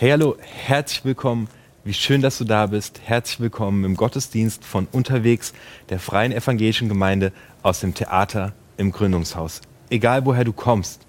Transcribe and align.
Hey, 0.00 0.10
hallo, 0.10 0.36
herzlich 0.38 1.04
willkommen. 1.04 1.48
Wie 1.82 1.92
schön, 1.92 2.22
dass 2.22 2.38
du 2.38 2.44
da 2.44 2.66
bist. 2.66 3.00
Herzlich 3.04 3.40
willkommen 3.40 3.82
im 3.82 3.96
Gottesdienst 3.96 4.64
von 4.64 4.86
unterwegs 4.92 5.52
der 5.88 5.98
Freien 5.98 6.30
Evangelischen 6.30 6.88
Gemeinde 6.88 7.32
aus 7.64 7.80
dem 7.80 7.94
Theater 7.94 8.52
im 8.76 8.92
Gründungshaus. 8.92 9.60
Egal 9.90 10.24
woher 10.24 10.44
du 10.44 10.52
kommst, 10.52 11.04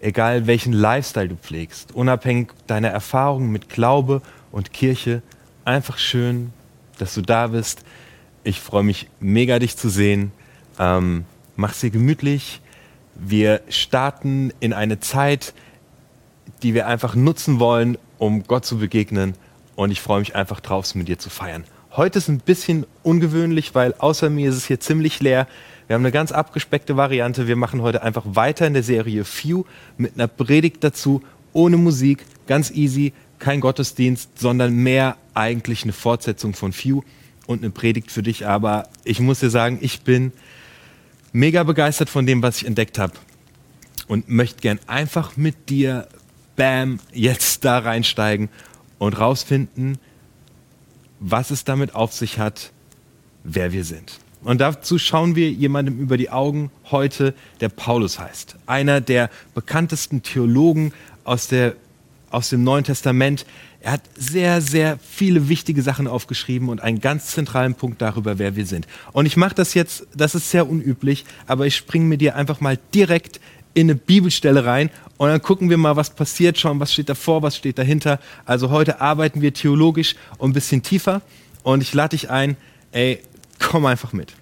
egal 0.00 0.48
welchen 0.48 0.72
Lifestyle 0.72 1.28
du 1.28 1.36
pflegst, 1.36 1.94
unabhängig 1.94 2.48
deiner 2.66 2.88
Erfahrungen 2.88 3.52
mit 3.52 3.68
Glaube 3.68 4.20
und 4.50 4.72
Kirche, 4.72 5.22
einfach 5.64 5.96
schön, 5.98 6.52
dass 6.98 7.14
du 7.14 7.22
da 7.22 7.46
bist. 7.46 7.84
Ich 8.42 8.58
freue 8.58 8.82
mich 8.82 9.08
mega, 9.20 9.60
dich 9.60 9.76
zu 9.76 9.88
sehen. 9.88 10.32
Ähm, 10.80 11.24
mach's 11.54 11.78
dir 11.78 11.90
gemütlich. 11.90 12.60
Wir 13.14 13.60
starten 13.68 14.52
in 14.58 14.72
eine 14.72 14.98
Zeit, 14.98 15.54
die 16.64 16.74
wir 16.74 16.88
einfach 16.88 17.14
nutzen 17.14 17.60
wollen, 17.60 17.96
um 18.24 18.42
Gott 18.44 18.64
zu 18.64 18.78
begegnen. 18.78 19.34
Und 19.76 19.90
ich 19.90 20.00
freue 20.00 20.20
mich 20.20 20.34
einfach 20.34 20.60
drauf, 20.60 20.86
es 20.86 20.94
mit 20.94 21.08
dir 21.08 21.18
zu 21.18 21.28
feiern. 21.28 21.64
Heute 21.92 22.18
ist 22.18 22.28
ein 22.28 22.38
bisschen 22.38 22.86
ungewöhnlich, 23.02 23.74
weil 23.74 23.94
außer 23.98 24.30
mir 24.30 24.48
ist 24.48 24.56
es 24.56 24.66
hier 24.66 24.80
ziemlich 24.80 25.20
leer. 25.20 25.46
Wir 25.86 25.94
haben 25.94 26.02
eine 26.02 26.12
ganz 26.12 26.32
abgespeckte 26.32 26.96
Variante. 26.96 27.46
Wir 27.46 27.56
machen 27.56 27.82
heute 27.82 28.02
einfach 28.02 28.24
weiter 28.24 28.66
in 28.66 28.72
der 28.72 28.82
Serie 28.82 29.24
Few 29.24 29.64
mit 29.98 30.14
einer 30.14 30.26
Predigt 30.26 30.82
dazu, 30.82 31.22
ohne 31.52 31.76
Musik, 31.76 32.24
ganz 32.46 32.70
easy, 32.70 33.12
kein 33.38 33.60
Gottesdienst, 33.60 34.38
sondern 34.38 34.74
mehr 34.74 35.16
eigentlich 35.34 35.82
eine 35.82 35.92
Fortsetzung 35.92 36.54
von 36.54 36.72
Few 36.72 37.02
und 37.46 37.62
eine 37.62 37.70
Predigt 37.70 38.10
für 38.10 38.22
dich. 38.22 38.46
Aber 38.46 38.88
ich 39.04 39.20
muss 39.20 39.40
dir 39.40 39.50
sagen, 39.50 39.78
ich 39.82 40.00
bin 40.00 40.32
mega 41.32 41.62
begeistert 41.62 42.08
von 42.08 42.24
dem, 42.26 42.42
was 42.42 42.56
ich 42.56 42.66
entdeckt 42.66 42.98
habe 42.98 43.12
und 44.08 44.30
möchte 44.30 44.62
gern 44.62 44.80
einfach 44.86 45.36
mit 45.36 45.68
dir 45.68 46.08
bam, 46.56 47.00
jetzt 47.12 47.64
da 47.64 47.78
reinsteigen 47.78 48.48
und 48.98 49.18
rausfinden, 49.18 49.98
was 51.20 51.50
es 51.50 51.64
damit 51.64 51.94
auf 51.94 52.12
sich 52.12 52.38
hat, 52.38 52.70
wer 53.44 53.72
wir 53.72 53.84
sind. 53.84 54.18
Und 54.42 54.60
dazu 54.60 54.98
schauen 54.98 55.36
wir 55.36 55.50
jemandem 55.50 55.98
über 55.98 56.18
die 56.18 56.30
Augen 56.30 56.70
heute, 56.90 57.34
der 57.60 57.70
Paulus 57.70 58.18
heißt. 58.18 58.56
Einer 58.66 59.00
der 59.00 59.30
bekanntesten 59.54 60.22
Theologen 60.22 60.92
aus, 61.24 61.48
der, 61.48 61.76
aus 62.30 62.50
dem 62.50 62.62
Neuen 62.62 62.84
Testament. 62.84 63.46
Er 63.80 63.92
hat 63.92 64.02
sehr, 64.16 64.60
sehr 64.60 64.98
viele 64.98 65.48
wichtige 65.48 65.80
Sachen 65.82 66.06
aufgeschrieben 66.06 66.68
und 66.68 66.82
einen 66.82 67.00
ganz 67.00 67.28
zentralen 67.28 67.74
Punkt 67.74 68.02
darüber, 68.02 68.38
wer 68.38 68.54
wir 68.54 68.66
sind. 68.66 68.86
Und 69.12 69.24
ich 69.24 69.38
mache 69.38 69.54
das 69.54 69.72
jetzt, 69.72 70.06
das 70.14 70.34
ist 70.34 70.50
sehr 70.50 70.68
unüblich, 70.68 71.24
aber 71.46 71.66
ich 71.66 71.76
springe 71.76 72.04
mit 72.04 72.20
dir 72.20 72.36
einfach 72.36 72.60
mal 72.60 72.78
direkt 72.92 73.40
in 73.74 73.88
eine 73.88 73.96
Bibelstelle 73.96 74.64
rein 74.64 74.90
und 75.16 75.28
dann 75.28 75.42
gucken 75.42 75.70
wir 75.70 75.76
mal, 75.76 75.96
was 75.96 76.10
passiert, 76.10 76.58
schauen, 76.58 76.80
was 76.80 76.92
steht 76.92 77.08
davor, 77.08 77.42
was 77.42 77.56
steht 77.56 77.78
dahinter. 77.78 78.20
Also 78.44 78.70
heute 78.70 79.00
arbeiten 79.00 79.40
wir 79.40 79.52
theologisch 79.52 80.14
und 80.38 80.50
ein 80.50 80.54
bisschen 80.54 80.82
tiefer 80.82 81.22
und 81.62 81.82
ich 81.82 81.92
lade 81.94 82.10
dich 82.16 82.30
ein, 82.30 82.56
ey, 82.92 83.20
komm 83.58 83.86
einfach 83.86 84.12
mit. 84.12 84.32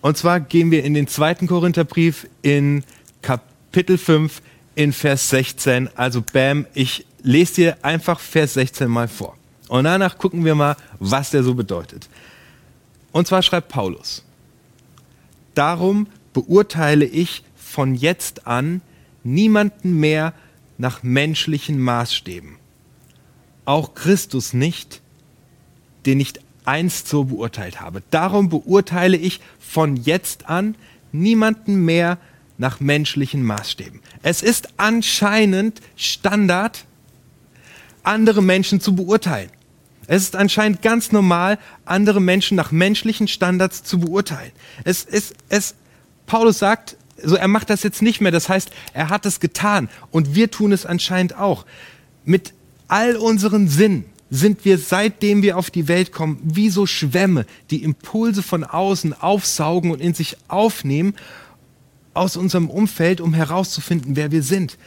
Und 0.00 0.16
zwar 0.16 0.40
gehen 0.40 0.70
wir 0.70 0.84
in 0.84 0.94
den 0.94 1.06
zweiten 1.06 1.46
Korintherbrief 1.46 2.26
in 2.42 2.84
Kapitel 3.22 3.96
5 3.96 4.42
in 4.74 4.92
Vers 4.92 5.28
16. 5.30 5.90
Also 5.96 6.22
bam, 6.32 6.66
ich 6.74 7.06
lese 7.22 7.54
dir 7.54 7.76
einfach 7.82 8.18
Vers 8.18 8.54
16 8.54 8.88
mal 8.88 9.08
vor. 9.08 9.36
Und 9.68 9.84
danach 9.84 10.18
gucken 10.18 10.44
wir 10.44 10.54
mal, 10.54 10.76
was 10.98 11.30
der 11.30 11.42
so 11.42 11.54
bedeutet. 11.54 12.08
Und 13.12 13.26
zwar 13.26 13.42
schreibt 13.42 13.68
Paulus, 13.68 14.24
darum 15.54 16.06
beurteile 16.32 17.04
ich 17.04 17.44
von 17.64 17.94
jetzt 17.94 18.46
an 18.46 18.82
niemanden 19.24 19.98
mehr 19.98 20.34
nach 20.78 21.02
menschlichen 21.02 21.78
Maßstäben. 21.78 22.56
Auch 23.64 23.94
Christus 23.94 24.52
nicht, 24.52 25.00
den 26.06 26.20
ich 26.20 26.34
einst 26.64 27.08
so 27.08 27.24
beurteilt 27.24 27.80
habe. 27.80 28.02
Darum 28.10 28.48
beurteile 28.48 29.16
ich 29.16 29.40
von 29.58 29.96
jetzt 29.96 30.48
an 30.48 30.76
niemanden 31.12 31.84
mehr 31.84 32.18
nach 32.58 32.80
menschlichen 32.80 33.42
Maßstäben. 33.42 34.00
Es 34.22 34.42
ist 34.42 34.68
anscheinend 34.76 35.80
Standard, 35.96 36.84
andere 38.02 38.42
Menschen 38.42 38.80
zu 38.80 38.94
beurteilen. 38.94 39.50
Es 40.06 40.22
ist 40.22 40.36
anscheinend 40.36 40.82
ganz 40.82 41.12
normal, 41.12 41.58
andere 41.84 42.20
Menschen 42.20 42.56
nach 42.56 42.72
menschlichen 42.72 43.28
Standards 43.28 43.84
zu 43.84 44.00
beurteilen. 44.00 44.52
Es 44.84 45.04
ist, 45.04 45.34
es, 45.48 45.74
Paulus 46.26 46.58
sagt, 46.58 46.96
so 47.24 47.36
er 47.36 47.48
macht 47.48 47.70
das 47.70 47.82
jetzt 47.82 48.02
nicht 48.02 48.20
mehr. 48.20 48.32
Das 48.32 48.48
heißt, 48.48 48.70
er 48.92 49.08
hat 49.08 49.26
es 49.26 49.40
getan 49.40 49.88
und 50.10 50.34
wir 50.34 50.50
tun 50.50 50.72
es 50.72 50.86
anscheinend 50.86 51.36
auch. 51.36 51.64
Mit 52.24 52.54
all 52.88 53.16
unseren 53.16 53.68
Sinnen 53.68 54.04
sind 54.30 54.64
wir, 54.64 54.78
seitdem 54.78 55.42
wir 55.42 55.58
auf 55.58 55.70
die 55.70 55.88
Welt 55.88 56.10
kommen, 56.10 56.38
wie 56.42 56.70
so 56.70 56.86
Schwämme, 56.86 57.44
die 57.70 57.82
Impulse 57.82 58.42
von 58.42 58.64
außen 58.64 59.12
aufsaugen 59.12 59.90
und 59.90 60.00
in 60.00 60.14
sich 60.14 60.38
aufnehmen 60.48 61.14
aus 62.14 62.36
unserem 62.36 62.70
Umfeld, 62.70 63.20
um 63.20 63.34
herauszufinden, 63.34 64.16
wer 64.16 64.30
wir 64.32 64.42
sind. 64.42 64.78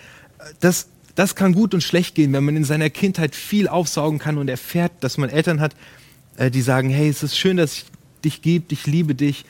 Das, 0.60 0.88
das 1.14 1.36
kann 1.36 1.54
gut 1.54 1.74
und 1.74 1.82
schlecht 1.82 2.16
gehen, 2.16 2.34
wenn 2.34 2.44
man 2.44 2.56
in 2.56 2.64
seiner 2.64 2.90
Kindheit 2.90 3.36
viel 3.36 3.68
aufsaugen 3.68 4.18
kann 4.20 4.38
und 4.38 4.50
erfährt, 4.50 4.92
dass 5.02 5.18
man 5.18 5.30
Eltern 5.30 5.62
hat, 5.62 5.76
äh, 6.38 6.50
die 6.50 6.62
sagen, 6.62 6.90
hey, 6.90 7.08
es 7.08 7.24
ist 7.24 7.38
schön, 7.38 7.58
dass 7.58 7.74
ich 7.74 7.86
dich 8.24 8.42
gibt, 8.42 8.72
ich 8.72 8.88
liebe 8.88 9.14
dich, 9.14 9.46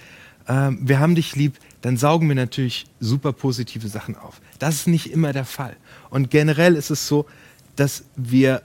äh, 0.48 0.72
wir 0.80 1.00
haben 1.00 1.16
dich 1.16 1.36
lieb 1.36 1.54
dann 1.82 1.98
saugen 1.98 2.28
wir 2.28 2.36
natürlich 2.36 2.86
super 3.00 3.34
positive 3.34 3.88
Sachen 3.88 4.16
auf. 4.16 4.42
Das 4.60 4.76
ist 4.76 4.88
nicht 4.88 5.12
immer 5.12 5.34
der 5.34 5.46
Fall. 5.46 5.76
Und 6.10 6.32
generell 6.32 6.76
ist 6.76 6.90
es 6.90 7.08
so, 7.08 7.26
dass 7.76 8.06
wir 8.16 8.62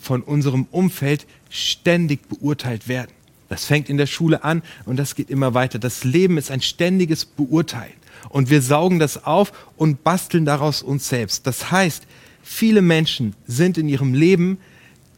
von 0.00 0.22
unserem 0.22 0.66
Umfeld 0.70 1.26
ständig 1.50 2.28
beurteilt 2.28 2.88
werden. 2.88 3.12
Das 3.48 3.64
fängt 3.64 3.88
in 3.88 3.96
der 3.96 4.06
Schule 4.06 4.44
an 4.44 4.62
und 4.84 4.98
das 4.98 5.14
geht 5.14 5.30
immer 5.30 5.54
weiter. 5.54 5.78
Das 5.78 6.04
Leben 6.04 6.38
ist 6.38 6.50
ein 6.50 6.60
ständiges 6.60 7.24
Beurteilen. 7.24 7.94
Und 8.28 8.50
wir 8.50 8.62
saugen 8.62 8.98
das 8.98 9.24
auf 9.24 9.52
und 9.76 10.04
basteln 10.04 10.44
daraus 10.44 10.82
uns 10.82 11.08
selbst. 11.08 11.46
Das 11.46 11.70
heißt, 11.70 12.06
viele 12.42 12.82
Menschen 12.82 13.34
sind 13.46 13.78
in 13.78 13.88
ihrem 13.88 14.12
Leben 14.12 14.58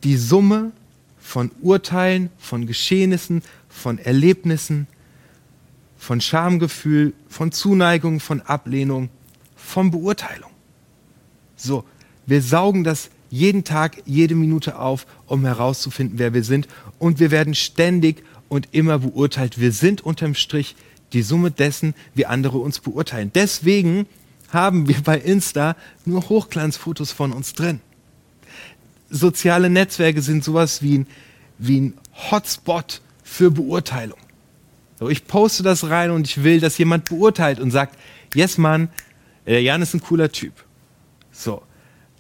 die 0.05 0.17
Summe 0.17 0.73
von 1.19 1.51
Urteilen, 1.61 2.31
von 2.39 2.67
Geschehnissen, 2.67 3.43
von 3.69 3.99
Erlebnissen, 3.99 4.87
von 6.01 6.21
Schamgefühl, 6.23 7.13
von 7.29 7.53
Zuneigung, 7.53 8.21
von 8.21 8.41
Ablehnung, 8.41 9.11
von 9.55 9.91
Beurteilung. 9.91 10.51
So, 11.57 11.85
wir 12.25 12.41
saugen 12.41 12.85
das 12.85 13.11
jeden 13.29 13.65
Tag, 13.65 14.03
jede 14.07 14.35
Minute 14.35 14.79
auf, 14.79 15.07
um 15.27 15.45
herauszufinden, 15.45 16.19
wer 16.19 16.33
wir 16.33 16.43
sind. 16.43 16.67
Und 16.99 17.21
wir 17.21 17.31
werden 17.31 17.55
ständig 17.55 18.25
und 18.49 18.69
immer 18.73 18.99
beurteilt. 18.99 19.61
Wir 19.61 19.73
sind 19.73 20.01
unterm 20.01 20.35
Strich 20.35 20.75
die 21.13 21.23
Summe 21.23 21.51
dessen, 21.51 21.95
wie 22.15 22.25
andere 22.25 22.59
uns 22.59 22.81
beurteilen. 22.81 23.31
Deswegen 23.35 24.07
haben 24.49 24.89
wir 24.89 25.03
bei 25.03 25.19
Insta 25.19 25.77
nur 26.07 26.29
Hochglanzfotos 26.31 27.13
von 27.13 27.33
uns 27.33 27.53
drin. 27.53 27.81
Soziale 29.11 29.69
Netzwerke 29.69 30.23
sind 30.23 30.45
sowas 30.45 30.83
wie 30.83 30.99
ein, 30.99 31.07
wie 31.59 31.81
ein 31.81 31.95
Hotspot 32.31 33.03
für 33.23 33.51
Beurteilung. 33.51 34.19
So, 35.01 35.09
ich 35.09 35.27
poste 35.27 35.63
das 35.63 35.89
rein 35.89 36.11
und 36.11 36.29
ich 36.29 36.45
will, 36.45 36.61
dass 36.61 36.77
jemand 36.77 37.09
beurteilt 37.09 37.59
und 37.59 37.71
sagt, 37.71 37.99
yes 38.35 38.59
Mann, 38.59 38.91
der 39.47 39.63
Jan 39.63 39.81
ist 39.81 39.95
ein 39.95 40.03
cooler 40.03 40.31
Typ. 40.31 40.53
So, 41.33 41.63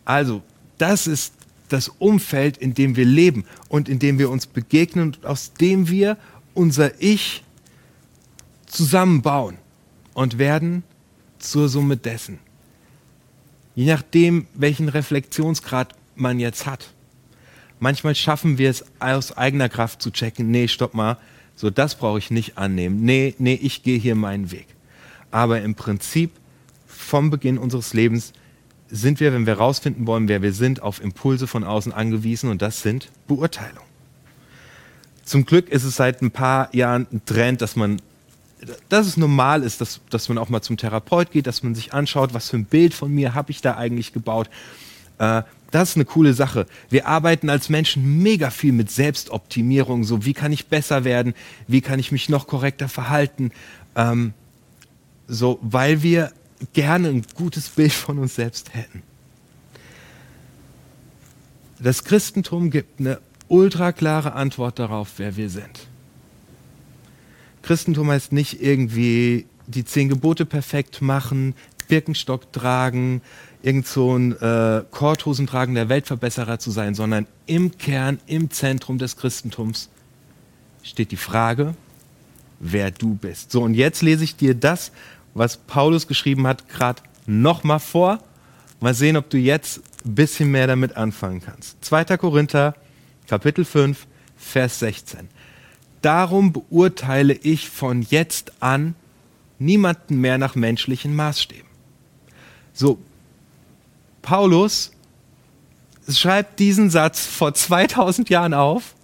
also 0.06 0.42
das 0.78 1.06
ist 1.06 1.34
das 1.68 1.88
Umfeld, 1.88 2.56
in 2.56 2.72
dem 2.72 2.96
wir 2.96 3.04
leben 3.04 3.44
und 3.68 3.88
in 3.88 3.98
dem 3.98 4.18
wir 4.18 4.30
uns 4.30 4.46
begegnen 4.46 5.08
und 5.08 5.26
aus 5.26 5.52
dem 5.52 5.88
wir 5.88 6.16
unser 6.54 7.00
Ich 7.00 7.44
zusammenbauen 8.66 9.58
und 10.14 10.38
werden 10.38 10.82
zur 11.38 11.68
Summe 11.68 11.98
dessen. 11.98 12.38
Je 13.74 13.86
nachdem, 13.86 14.46
welchen 14.54 14.88
Reflexionsgrad 14.88 15.94
man 16.16 16.40
jetzt 16.40 16.66
hat. 16.66 16.92
Manchmal 17.78 18.14
schaffen 18.14 18.58
wir 18.58 18.70
es 18.70 18.84
aus 18.98 19.36
eigener 19.36 19.68
Kraft 19.68 20.02
zu 20.02 20.10
checken, 20.10 20.50
nee, 20.50 20.66
stopp 20.66 20.94
mal, 20.94 21.18
so, 21.60 21.68
das 21.68 21.94
brauche 21.94 22.18
ich 22.18 22.30
nicht 22.30 22.56
annehmen. 22.56 23.02
Nee, 23.02 23.34
nee, 23.36 23.52
ich 23.52 23.82
gehe 23.82 23.98
hier 23.98 24.14
meinen 24.14 24.50
Weg. 24.50 24.66
Aber 25.30 25.60
im 25.60 25.74
Prinzip, 25.74 26.30
vom 26.86 27.28
Beginn 27.28 27.58
unseres 27.58 27.92
Lebens 27.92 28.32
sind 28.88 29.20
wir, 29.20 29.34
wenn 29.34 29.44
wir 29.44 29.58
herausfinden 29.58 30.06
wollen, 30.06 30.26
wer 30.26 30.40
wir 30.40 30.54
sind, 30.54 30.80
auf 30.80 31.02
Impulse 31.02 31.46
von 31.46 31.62
außen 31.62 31.92
angewiesen 31.92 32.48
und 32.48 32.62
das 32.62 32.80
sind 32.80 33.10
Beurteilungen. 33.28 33.90
Zum 35.22 35.44
Glück 35.44 35.68
ist 35.68 35.84
es 35.84 35.96
seit 35.96 36.22
ein 36.22 36.30
paar 36.30 36.74
Jahren 36.74 37.06
ein 37.12 37.26
Trend, 37.26 37.60
dass 37.60 37.76
man, 37.76 38.00
dass 38.88 39.06
es 39.06 39.18
normal 39.18 39.62
ist, 39.62 39.82
dass, 39.82 40.00
dass 40.08 40.30
man 40.30 40.38
auch 40.38 40.48
mal 40.48 40.62
zum 40.62 40.78
Therapeut 40.78 41.30
geht, 41.30 41.46
dass 41.46 41.62
man 41.62 41.74
sich 41.74 41.92
anschaut, 41.92 42.32
was 42.32 42.48
für 42.48 42.56
ein 42.56 42.64
Bild 42.64 42.94
von 42.94 43.12
mir 43.12 43.34
habe 43.34 43.50
ich 43.50 43.60
da 43.60 43.76
eigentlich 43.76 44.14
gebaut. 44.14 44.48
Äh, 45.18 45.42
das 45.70 45.90
ist 45.90 45.96
eine 45.96 46.04
coole 46.04 46.34
Sache. 46.34 46.66
Wir 46.88 47.06
arbeiten 47.06 47.48
als 47.48 47.68
Menschen 47.68 48.22
mega 48.22 48.50
viel 48.50 48.72
mit 48.72 48.90
Selbstoptimierung. 48.90 50.04
So, 50.04 50.24
wie 50.24 50.32
kann 50.32 50.52
ich 50.52 50.66
besser 50.66 51.04
werden? 51.04 51.34
Wie 51.68 51.80
kann 51.80 51.98
ich 51.98 52.10
mich 52.10 52.28
noch 52.28 52.46
korrekter 52.46 52.88
verhalten? 52.88 53.52
Ähm, 53.94 54.34
so, 55.28 55.58
weil 55.62 56.02
wir 56.02 56.32
gerne 56.72 57.08
ein 57.08 57.22
gutes 57.34 57.68
Bild 57.68 57.92
von 57.92 58.18
uns 58.18 58.34
selbst 58.34 58.74
hätten. 58.74 59.02
Das 61.78 62.04
Christentum 62.04 62.70
gibt 62.70 63.00
eine 63.00 63.20
ultra 63.48 63.92
klare 63.92 64.32
Antwort 64.32 64.78
darauf, 64.78 65.12
wer 65.16 65.36
wir 65.36 65.48
sind. 65.48 65.86
Christentum 67.62 68.10
heißt 68.10 68.32
nicht 68.32 68.62
irgendwie 68.62 69.46
die 69.66 69.84
zehn 69.84 70.08
Gebote 70.08 70.46
perfekt 70.46 71.00
machen, 71.00 71.54
Birkenstock 71.90 72.52
tragen, 72.52 73.20
irgend 73.62 73.86
so 73.86 74.16
ein 74.16 74.32
äh, 74.40 74.82
Korthosen 74.90 75.46
tragender 75.46 75.88
Weltverbesserer 75.88 76.58
zu 76.58 76.70
sein, 76.70 76.94
sondern 76.94 77.26
im 77.46 77.76
Kern, 77.76 78.20
im 78.26 78.50
Zentrum 78.50 78.96
des 78.96 79.16
Christentums 79.16 79.90
steht 80.82 81.10
die 81.10 81.16
Frage, 81.16 81.74
wer 82.60 82.90
du 82.90 83.14
bist. 83.14 83.52
So, 83.52 83.62
und 83.62 83.74
jetzt 83.74 84.02
lese 84.02 84.24
ich 84.24 84.36
dir 84.36 84.54
das, 84.54 84.92
was 85.34 85.56
Paulus 85.58 86.06
geschrieben 86.06 86.46
hat, 86.46 86.68
gerade 86.68 87.02
nochmal 87.26 87.80
vor. 87.80 88.20
Mal 88.80 88.94
sehen, 88.94 89.16
ob 89.16 89.28
du 89.28 89.36
jetzt 89.36 89.82
ein 90.04 90.14
bisschen 90.14 90.50
mehr 90.50 90.66
damit 90.66 90.96
anfangen 90.96 91.42
kannst. 91.44 91.84
2. 91.84 92.16
Korinther, 92.16 92.74
Kapitel 93.26 93.64
5, 93.64 94.06
Vers 94.36 94.78
16. 94.78 95.28
Darum 96.00 96.52
beurteile 96.52 97.34
ich 97.34 97.68
von 97.68 98.00
jetzt 98.02 98.52
an 98.60 98.94
niemanden 99.58 100.20
mehr 100.20 100.38
nach 100.38 100.54
menschlichen 100.54 101.14
Maßstäben. 101.14 101.69
So, 102.72 102.98
Paulus 104.22 104.92
schreibt 106.08 106.58
diesen 106.58 106.90
Satz 106.90 107.26
vor 107.26 107.54
2000 107.54 108.30
Jahren 108.30 108.54
auf 108.54 108.94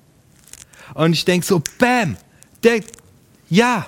und 0.95 1.13
ich 1.13 1.25
denke 1.25 1.47
so, 1.47 1.63
bam, 1.79 2.17
der, 2.63 2.81
ja, 3.49 3.87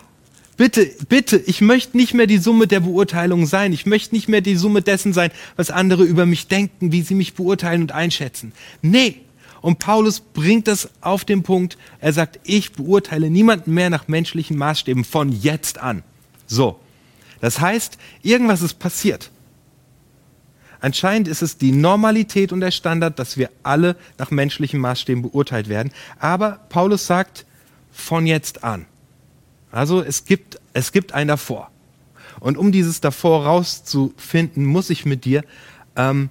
bitte, 0.56 0.90
bitte, 1.08 1.38
ich 1.38 1.60
möchte 1.60 1.96
nicht 1.96 2.14
mehr 2.14 2.26
die 2.26 2.38
Summe 2.38 2.66
der 2.66 2.80
Beurteilung 2.80 3.46
sein. 3.46 3.72
Ich 3.72 3.86
möchte 3.86 4.14
nicht 4.14 4.28
mehr 4.28 4.40
die 4.40 4.56
Summe 4.56 4.82
dessen 4.82 5.12
sein, 5.12 5.30
was 5.56 5.70
andere 5.70 6.04
über 6.04 6.26
mich 6.26 6.48
denken, 6.48 6.92
wie 6.92 7.02
sie 7.02 7.14
mich 7.14 7.34
beurteilen 7.34 7.82
und 7.82 7.92
einschätzen. 7.92 8.52
Nee. 8.82 9.22
Und 9.60 9.80
Paulus 9.80 10.20
bringt 10.20 10.68
das 10.68 10.88
auf 11.00 11.24
den 11.24 11.42
Punkt. 11.42 11.78
Er 12.00 12.12
sagt, 12.12 12.38
ich 12.44 12.72
beurteile 12.72 13.28
niemanden 13.28 13.74
mehr 13.74 13.90
nach 13.90 14.06
menschlichen 14.06 14.56
Maßstäben 14.56 15.04
von 15.04 15.32
jetzt 15.32 15.78
an. 15.78 16.04
So. 16.46 16.78
Das 17.40 17.60
heißt, 17.60 17.98
irgendwas 18.22 18.62
ist 18.62 18.78
passiert. 18.78 19.30
Anscheinend 20.80 21.28
ist 21.28 21.42
es 21.42 21.58
die 21.58 21.72
Normalität 21.72 22.52
und 22.52 22.60
der 22.60 22.70
Standard, 22.70 23.18
dass 23.18 23.36
wir 23.36 23.50
alle 23.62 23.96
nach 24.16 24.30
menschlichen 24.30 24.80
Maßstäben 24.80 25.22
beurteilt 25.22 25.68
werden. 25.68 25.92
Aber 26.18 26.60
Paulus 26.68 27.06
sagt, 27.06 27.44
von 27.90 28.26
jetzt 28.26 28.64
an. 28.64 28.86
Also 29.72 30.02
es 30.02 30.24
gibt, 30.24 30.58
es 30.72 30.92
gibt 30.92 31.12
ein 31.12 31.28
davor. 31.28 31.70
Und 32.40 32.56
um 32.56 32.70
dieses 32.70 33.00
davor 33.00 33.44
rauszufinden, 33.44 34.64
muss 34.64 34.90
ich 34.90 35.04
mit 35.04 35.24
dir 35.24 35.42
ähm, 35.96 36.30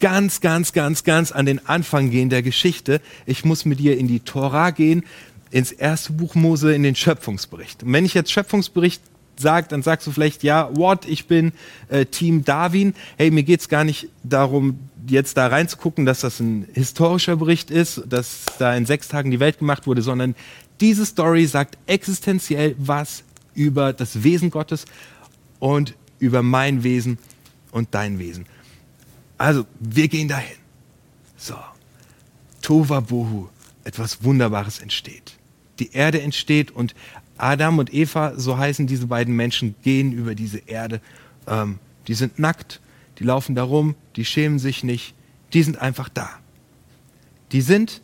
ganz, 0.00 0.40
ganz, 0.40 0.72
ganz, 0.72 1.04
ganz 1.04 1.32
an 1.32 1.46
den 1.46 1.66
Anfang 1.66 2.10
gehen 2.10 2.28
der 2.28 2.42
Geschichte. 2.42 3.00
Ich 3.26 3.44
muss 3.44 3.64
mit 3.64 3.78
dir 3.78 3.96
in 3.96 4.08
die 4.08 4.20
Tora 4.20 4.70
gehen, 4.70 5.04
ins 5.50 5.70
erste 5.70 6.12
Buch 6.12 6.34
Mose, 6.34 6.74
in 6.74 6.82
den 6.82 6.96
Schöpfungsbericht. 6.96 7.84
Und 7.84 7.92
wenn 7.92 8.04
ich 8.04 8.14
jetzt 8.14 8.32
Schöpfungsbericht 8.32 9.00
sagt, 9.36 9.72
dann 9.72 9.82
sagst 9.82 10.06
du 10.06 10.12
vielleicht, 10.12 10.42
ja, 10.42 10.70
what, 10.76 11.06
ich 11.06 11.26
bin 11.26 11.52
äh, 11.88 12.06
Team 12.06 12.44
Darwin. 12.44 12.94
Hey, 13.16 13.30
mir 13.30 13.42
geht 13.42 13.60
es 13.60 13.68
gar 13.68 13.84
nicht 13.84 14.08
darum, 14.22 14.78
jetzt 15.06 15.36
da 15.36 15.46
reinzugucken, 15.46 16.06
dass 16.06 16.20
das 16.20 16.40
ein 16.40 16.66
historischer 16.72 17.36
Bericht 17.36 17.70
ist, 17.70 18.02
dass 18.06 18.44
da 18.58 18.74
in 18.74 18.86
sechs 18.86 19.08
Tagen 19.08 19.30
die 19.30 19.40
Welt 19.40 19.58
gemacht 19.58 19.86
wurde, 19.86 20.02
sondern 20.02 20.34
diese 20.80 21.06
Story 21.06 21.46
sagt 21.46 21.78
existenziell 21.86 22.74
was 22.78 23.22
über 23.54 23.92
das 23.92 24.22
Wesen 24.22 24.50
Gottes 24.50 24.86
und 25.58 25.94
über 26.18 26.42
mein 26.42 26.82
Wesen 26.82 27.18
und 27.70 27.88
dein 27.92 28.18
Wesen. 28.18 28.46
Also, 29.38 29.66
wir 29.80 30.08
gehen 30.08 30.28
dahin. 30.28 30.56
So. 31.36 31.56
Tova 32.62 33.00
Bohu, 33.00 33.48
etwas 33.84 34.24
Wunderbares 34.24 34.78
entsteht. 34.78 35.36
Die 35.78 35.92
Erde 35.92 36.22
entsteht 36.22 36.70
und 36.70 36.94
Adam 37.36 37.78
und 37.78 37.92
Eva, 37.92 38.34
so 38.36 38.56
heißen 38.58 38.86
diese 38.86 39.06
beiden 39.06 39.34
Menschen, 39.34 39.74
gehen 39.82 40.12
über 40.12 40.34
diese 40.34 40.58
Erde. 40.58 41.00
Ähm, 41.46 41.78
die 42.06 42.14
sind 42.14 42.38
nackt, 42.38 42.80
die 43.18 43.24
laufen 43.24 43.54
da 43.54 43.62
rum, 43.62 43.94
die 44.16 44.24
schämen 44.24 44.58
sich 44.58 44.84
nicht, 44.84 45.14
die 45.52 45.62
sind 45.62 45.78
einfach 45.78 46.08
da. 46.08 46.30
Die 47.52 47.60
sind 47.60 48.02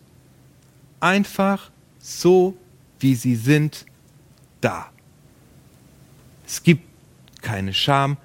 einfach 1.00 1.70
so, 1.98 2.56
wie 2.98 3.14
sie 3.14 3.36
sind, 3.36 3.86
da. 4.60 4.90
Es 6.46 6.62
gibt 6.62 6.84
keine 7.42 7.72
Scham, 7.72 8.16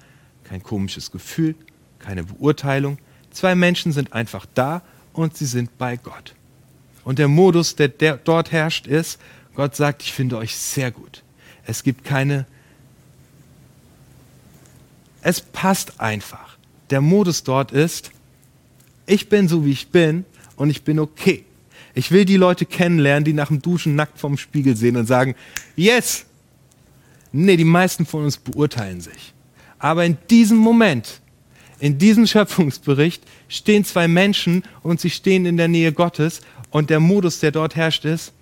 kein 0.44 0.62
komisches 0.62 1.10
Gefühl, 1.10 1.54
keine 1.98 2.24
Beurteilung. 2.24 2.98
Zwei 3.30 3.54
Menschen 3.54 3.92
sind 3.92 4.12
einfach 4.12 4.46
da 4.54 4.82
und 5.12 5.36
sie 5.36 5.46
sind 5.46 5.76
bei 5.78 5.96
Gott. 5.96 6.34
Und 7.04 7.18
der 7.18 7.28
Modus, 7.28 7.76
der, 7.76 7.88
der 7.88 8.16
dort 8.16 8.52
herrscht, 8.52 8.86
ist, 8.86 9.20
Gott 9.56 9.74
sagt, 9.74 10.02
ich 10.02 10.12
finde 10.12 10.36
euch 10.36 10.54
sehr 10.54 10.90
gut. 10.90 11.22
Es 11.64 11.82
gibt 11.82 12.04
keine... 12.04 12.46
Es 15.22 15.40
passt 15.40 15.98
einfach. 16.00 16.56
Der 16.90 17.00
Modus 17.00 17.42
dort 17.42 17.72
ist, 17.72 18.12
ich 19.06 19.28
bin 19.28 19.48
so, 19.48 19.64
wie 19.64 19.72
ich 19.72 19.88
bin 19.88 20.24
und 20.54 20.70
ich 20.70 20.82
bin 20.82 21.00
okay. 21.00 21.44
Ich 21.94 22.10
will 22.10 22.24
die 22.24 22.36
Leute 22.36 22.66
kennenlernen, 22.66 23.24
die 23.24 23.32
nach 23.32 23.48
dem 23.48 23.62
Duschen 23.62 23.96
nackt 23.96 24.18
vorm 24.18 24.36
Spiegel 24.36 24.76
sehen 24.76 24.96
und 24.96 25.06
sagen, 25.06 25.34
yes! 25.74 26.26
Nee, 27.32 27.56
die 27.56 27.64
meisten 27.64 28.06
von 28.06 28.24
uns 28.24 28.36
beurteilen 28.36 29.00
sich. 29.00 29.32
Aber 29.78 30.04
in 30.04 30.16
diesem 30.30 30.58
Moment, 30.58 31.20
in 31.80 31.98
diesem 31.98 32.26
Schöpfungsbericht, 32.26 33.22
stehen 33.48 33.84
zwei 33.84 34.06
Menschen 34.06 34.62
und 34.82 35.00
sie 35.00 35.10
stehen 35.10 35.46
in 35.46 35.56
der 35.56 35.68
Nähe 35.68 35.92
Gottes 35.92 36.40
und 36.70 36.90
der 36.90 37.00
Modus, 37.00 37.40
der 37.40 37.50
dort 37.50 37.74
herrscht, 37.74 38.04
ist, 38.04 38.32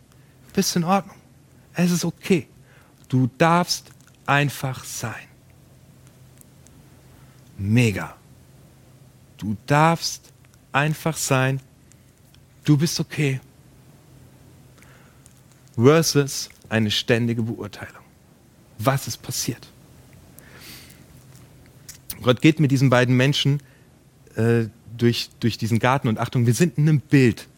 bist 0.55 0.75
in 0.77 0.85
Ordnung. 0.85 1.17
Es 1.75 1.91
ist 1.91 2.05
okay. 2.05 2.49
Du 3.09 3.29
darfst 3.37 3.91
einfach 4.25 4.85
sein. 4.85 5.27
Mega. 7.59 8.17
Du 9.37 9.57
darfst 9.67 10.33
einfach 10.73 11.17
sein. 11.17 11.61
Du 12.65 12.79
bist 12.79 12.99
okay. 12.99 13.41
Versus 15.75 16.49
eine 16.69 16.91
ständige 16.91 17.43
Beurteilung. 17.43 18.03
Was 18.79 19.07
ist 19.07 19.19
passiert? 19.19 19.69
Gott 22.23 22.41
geht 22.41 22.59
mit 22.59 22.71
diesen 22.71 22.91
beiden 22.91 23.17
Menschen 23.17 23.61
äh, 24.37 24.67
durch, 24.97 25.31
durch 25.41 25.59
diesen 25.59 25.79
Garten 25.79 26.09
und 26.09 26.19
Achtung, 26.19 26.47
wir 26.47 26.55
sind 26.55 26.79
in 26.79 26.89
einem 26.89 27.01
Bild. 27.01 27.49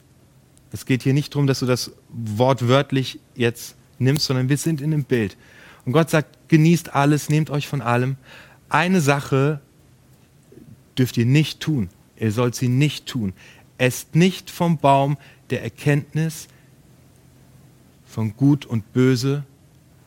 Es 0.72 0.86
geht 0.86 1.02
hier 1.02 1.14
nicht 1.14 1.34
darum, 1.34 1.46
dass 1.46 1.60
du 1.60 1.66
das 1.66 1.92
wortwörtlich 2.08 3.20
jetzt 3.34 3.76
nimmst, 3.98 4.26
sondern 4.26 4.48
wir 4.48 4.56
sind 4.56 4.80
in 4.80 4.92
einem 4.92 5.04
Bild. 5.04 5.36
Und 5.84 5.92
Gott 5.92 6.10
sagt, 6.10 6.48
genießt 6.48 6.94
alles, 6.94 7.28
nehmt 7.28 7.50
euch 7.50 7.68
von 7.68 7.80
allem. 7.80 8.16
Eine 8.68 9.00
Sache 9.00 9.60
dürft 10.98 11.16
ihr 11.16 11.26
nicht 11.26 11.60
tun. 11.60 11.88
Ihr 12.18 12.32
sollt 12.32 12.54
sie 12.54 12.68
nicht 12.68 13.06
tun. 13.06 13.32
Esst 13.78 14.14
nicht 14.14 14.50
vom 14.50 14.78
Baum 14.78 15.16
der 15.50 15.62
Erkenntnis 15.62 16.48
von 18.06 18.36
Gut 18.36 18.64
und 18.64 18.92
Böse, 18.92 19.44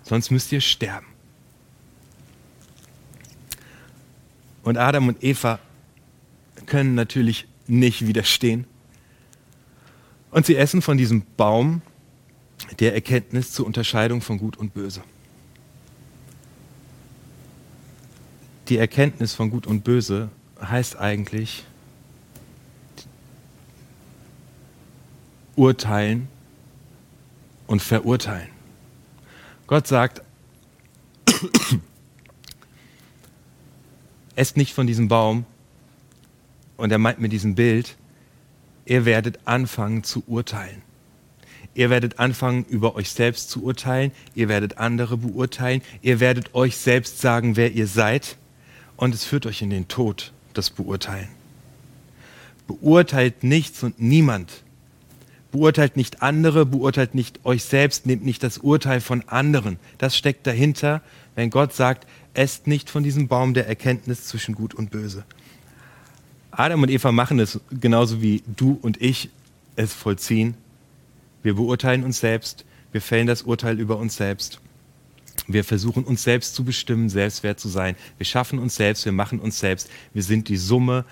sonst 0.03 0.31
müsst 0.31 0.51
ihr 0.51 0.61
sterben. 0.61 1.05
Und 4.63 4.77
Adam 4.77 5.07
und 5.07 5.23
Eva 5.23 5.59
können 6.65 6.95
natürlich 6.95 7.47
nicht 7.67 8.07
widerstehen. 8.07 8.65
Und 10.31 10.45
sie 10.45 10.55
essen 10.55 10.81
von 10.81 10.97
diesem 10.97 11.23
Baum 11.37 11.81
der 12.79 12.93
Erkenntnis 12.93 13.51
zur 13.51 13.65
Unterscheidung 13.65 14.21
von 14.21 14.37
Gut 14.37 14.57
und 14.57 14.73
Böse. 14.73 15.01
Die 18.67 18.77
Erkenntnis 18.77 19.33
von 19.33 19.49
Gut 19.49 19.65
und 19.65 19.83
Böse 19.83 20.29
heißt 20.61 20.97
eigentlich 20.97 21.65
urteilen 25.55 26.27
und 27.65 27.81
verurteilen. 27.81 28.49
Gott 29.67 29.87
sagt, 29.87 30.21
esst 34.35 34.57
nicht 34.57 34.73
von 34.73 34.87
diesem 34.87 35.07
Baum. 35.07 35.45
Und 36.77 36.91
er 36.91 36.97
meint 36.97 37.19
mit 37.19 37.33
diesem 37.33 37.55
Bild, 37.55 37.97
ihr 38.89 39.05
werdet 39.05 39.39
anfangen 39.45 40.03
zu 40.03 40.23
urteilen. 40.27 40.81
Ihr 41.75 41.89
werdet 41.89 42.19
anfangen, 42.19 42.65
über 42.67 42.95
euch 42.95 43.11
selbst 43.11 43.49
zu 43.49 43.63
urteilen. 43.63 44.11
Ihr 44.35 44.49
werdet 44.49 44.79
andere 44.79 45.17
beurteilen. 45.17 45.81
Ihr 46.01 46.19
werdet 46.19 46.55
euch 46.55 46.75
selbst 46.75 47.21
sagen, 47.21 47.55
wer 47.55 47.71
ihr 47.71 47.87
seid. 47.87 48.37
Und 48.97 49.13
es 49.13 49.23
führt 49.23 49.45
euch 49.45 49.61
in 49.61 49.69
den 49.69 49.87
Tod, 49.87 50.33
das 50.53 50.71
Beurteilen. 50.71 51.29
Beurteilt 52.67 53.43
nichts 53.43 53.83
und 53.83 54.01
niemand. 54.01 54.63
Beurteilt 55.51 55.95
nicht 55.95 56.21
andere, 56.21 56.65
beurteilt 56.65 57.15
nicht 57.15 57.45
euch 57.45 57.63
selbst, 57.63 58.05
nehmt 58.05 58.25
nicht 58.25 58.43
das 58.43 58.57
Urteil 58.57 59.01
von 59.01 59.23
anderen. 59.27 59.79
Das 59.97 60.17
steckt 60.17 60.45
dahinter, 60.45 61.01
wenn 61.35 61.49
Gott 61.49 61.73
sagt, 61.73 62.05
esst 62.33 62.67
nicht 62.67 62.89
von 62.89 63.03
diesem 63.03 63.27
Baum 63.27 63.53
der 63.53 63.67
Erkenntnis 63.67 64.25
zwischen 64.25 64.53
Gut 64.53 64.73
und 64.73 64.91
Böse. 64.91 65.23
Adam 66.59 66.83
und 66.83 66.91
Eva 66.91 67.13
machen 67.13 67.39
es 67.39 67.57
genauso 67.71 68.21
wie 68.21 68.43
du 68.45 68.77
und 68.81 69.01
ich 69.01 69.29
es 69.77 69.93
vollziehen. 69.93 70.55
Wir 71.41 71.55
beurteilen 71.55 72.03
uns 72.03 72.19
selbst, 72.19 72.65
wir 72.91 73.01
fällen 73.01 73.27
das 73.27 73.43
Urteil 73.43 73.79
über 73.79 73.95
uns 73.95 74.17
selbst. 74.17 74.59
Wir 75.47 75.63
versuchen 75.63 76.03
uns 76.03 76.23
selbst 76.23 76.55
zu 76.55 76.65
bestimmen, 76.65 77.07
selbstwert 77.07 77.61
zu 77.61 77.69
sein. 77.69 77.95
Wir 78.17 78.25
schaffen 78.25 78.59
uns 78.59 78.75
selbst, 78.75 79.05
wir 79.05 79.13
machen 79.13 79.39
uns 79.39 79.57
selbst. 79.57 79.89
Wir 80.13 80.21
sind 80.21 80.49
die 80.49 80.57
Summe 80.57 81.05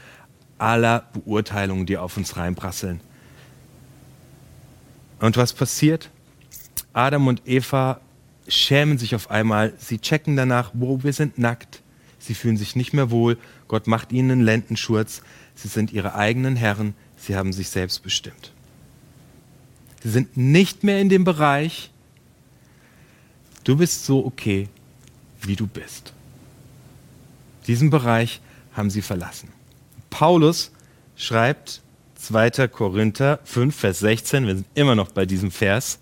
aller 0.58 1.08
Beurteilungen, 1.14 1.86
die 1.86 1.96
auf 1.96 2.18
uns 2.18 2.36
reinprasseln. 2.36 3.00
Und 5.22 5.38
was 5.38 5.54
passiert? 5.54 6.10
Adam 6.92 7.26
und 7.26 7.44
Eva 7.46 8.02
schämen 8.50 8.98
sich 8.98 9.16
auf 9.16 9.32
einmal. 9.32 9.74
Sie 9.78 10.00
checken 10.00 10.36
danach, 10.36 10.72
wo 10.74 11.04
wir 11.04 11.14
sind 11.14 11.38
nackt. 11.38 11.82
Sie 12.20 12.34
fühlen 12.34 12.58
sich 12.58 12.76
nicht 12.76 12.92
mehr 12.92 13.12
wohl. 13.12 13.38
Gott 13.68 13.88
macht 13.88 14.12
ihnen 14.12 14.32
einen 14.32 14.42
Lendenschurz. 14.42 15.22
Sie 15.56 15.68
sind 15.68 15.92
ihre 15.92 16.16
eigenen 16.16 16.56
Herren. 16.56 16.94
Sie 17.18 17.36
haben 17.36 17.54
sich 17.54 17.70
selbst 17.70 18.04
bestimmt. 18.04 18.52
Sie 20.04 20.10
sind 20.10 20.38
nicht 20.38 20.84
mehr 20.84 21.02
in 21.02 21.10
dem 21.10 21.24
Bereich, 21.24 21.92
du 23.64 23.78
bist 23.78 24.06
so 24.06 24.26
okay, 24.26 24.70
wie 25.42 25.56
du 25.56 25.68
bist. 25.68 26.14
Diesen 27.66 27.90
Bereich 27.90 28.40
haben 28.74 28.90
sie 28.90 29.02
verlassen. 29.02 29.50
Paulus 30.10 30.72
schreibt 31.16 31.82
2. 32.16 32.68
Korinther 32.68 33.40
5, 33.44 33.76
Vers 33.76 34.00
16, 34.00 34.48
wir 34.48 34.56
sind 34.56 34.68
immer 34.76 34.96
noch 34.96 35.12
bei 35.12 35.26
diesem 35.26 35.52
Vers, 35.52 36.00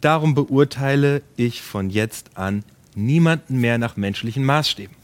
darum 0.00 0.34
beurteile 0.34 1.22
ich 1.36 1.62
von 1.62 1.90
jetzt 1.90 2.36
an 2.36 2.64
niemanden 2.94 3.60
mehr 3.60 3.78
nach 3.78 3.96
menschlichen 3.96 4.44
Maßstäben. 4.44 4.96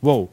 Wow, 0.00 0.30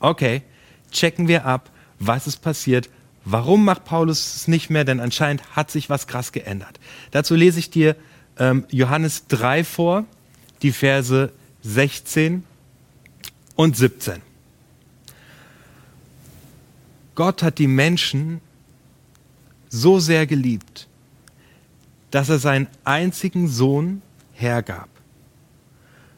okay, 0.00 0.42
checken 0.90 1.28
wir 1.28 1.46
ab, 1.46 1.70
was 1.98 2.26
ist 2.26 2.38
passiert, 2.38 2.90
warum 3.24 3.64
macht 3.64 3.84
Paulus 3.84 4.36
es 4.36 4.48
nicht 4.48 4.70
mehr, 4.70 4.84
denn 4.84 5.00
anscheinend 5.00 5.56
hat 5.56 5.70
sich 5.70 5.90
was 5.90 6.06
krass 6.06 6.32
geändert. 6.32 6.78
Dazu 7.10 7.34
lese 7.34 7.58
ich 7.58 7.70
dir 7.70 7.96
ähm, 8.38 8.64
Johannes 8.70 9.26
3 9.28 9.64
vor, 9.64 10.04
die 10.62 10.72
Verse 10.72 11.32
16 11.62 12.44
und 13.56 13.76
17. 13.76 14.22
Gott 17.14 17.42
hat 17.42 17.58
die 17.58 17.68
Menschen 17.68 18.40
so 19.68 20.00
sehr 20.00 20.26
geliebt, 20.26 20.88
dass 22.10 22.28
er 22.28 22.38
seinen 22.38 22.68
einzigen 22.84 23.48
Sohn 23.48 24.02
hergab. 24.32 24.88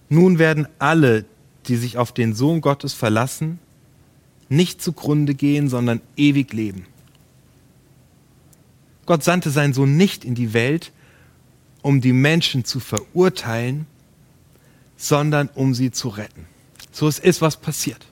Nun 0.08 0.38
werden 0.38 0.68
alle, 0.78 1.24
die 1.66 1.76
sich 1.76 1.98
auf 1.98 2.12
den 2.12 2.34
Sohn 2.34 2.60
Gottes 2.60 2.94
verlassen, 2.94 3.58
nicht 4.48 4.80
zugrunde 4.80 5.34
gehen, 5.34 5.68
sondern 5.68 6.00
ewig 6.16 6.52
leben. 6.52 6.86
Gott 9.06 9.22
sandte 9.22 9.50
seinen 9.50 9.72
Sohn 9.72 9.96
nicht 9.96 10.24
in 10.24 10.34
die 10.34 10.52
Welt, 10.52 10.92
um 11.82 12.00
die 12.00 12.12
Menschen 12.12 12.64
zu 12.64 12.80
verurteilen, 12.80 13.86
sondern 14.96 15.48
um 15.54 15.74
sie 15.74 15.90
zu 15.90 16.08
retten. 16.08 16.46
So 16.90 17.06
es 17.06 17.18
ist, 17.18 17.40
was 17.40 17.56
passiert. 17.56 18.06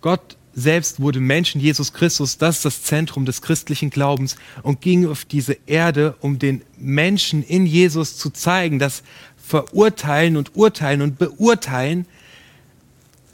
Gott 0.00 0.36
selbst 0.54 1.00
wurde 1.00 1.20
Mensch 1.20 1.54
in 1.54 1.60
Jesus 1.60 1.92
Christus, 1.92 2.38
das 2.38 2.56
ist 2.56 2.64
das 2.64 2.82
Zentrum 2.82 3.24
des 3.24 3.42
christlichen 3.42 3.90
Glaubens 3.90 4.36
und 4.62 4.80
ging 4.80 5.06
auf 5.06 5.24
diese 5.24 5.56
Erde, 5.66 6.16
um 6.20 6.38
den 6.38 6.62
Menschen 6.76 7.42
in 7.42 7.64
Jesus 7.66 8.16
zu 8.16 8.30
zeigen, 8.30 8.78
dass 8.78 9.02
Verurteilen 9.36 10.36
und 10.36 10.56
Urteilen 10.56 11.00
und 11.00 11.18
Beurteilen, 11.18 12.06